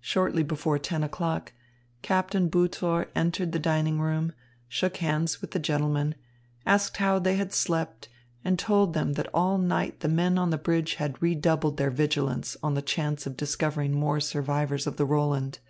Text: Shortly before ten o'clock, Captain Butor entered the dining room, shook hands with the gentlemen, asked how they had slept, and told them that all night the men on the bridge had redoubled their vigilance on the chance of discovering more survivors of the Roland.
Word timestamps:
Shortly 0.00 0.42
before 0.42 0.80
ten 0.80 1.04
o'clock, 1.04 1.52
Captain 2.02 2.50
Butor 2.50 3.06
entered 3.14 3.52
the 3.52 3.60
dining 3.60 4.00
room, 4.00 4.32
shook 4.66 4.96
hands 4.96 5.40
with 5.40 5.52
the 5.52 5.60
gentlemen, 5.60 6.16
asked 6.66 6.96
how 6.96 7.20
they 7.20 7.36
had 7.36 7.52
slept, 7.52 8.08
and 8.44 8.58
told 8.58 8.94
them 8.94 9.12
that 9.12 9.30
all 9.32 9.58
night 9.58 10.00
the 10.00 10.08
men 10.08 10.38
on 10.38 10.50
the 10.50 10.58
bridge 10.58 10.94
had 10.94 11.22
redoubled 11.22 11.76
their 11.76 11.92
vigilance 11.92 12.56
on 12.64 12.74
the 12.74 12.82
chance 12.82 13.28
of 13.28 13.36
discovering 13.36 13.92
more 13.96 14.18
survivors 14.18 14.88
of 14.88 14.96
the 14.96 15.04
Roland. 15.06 15.60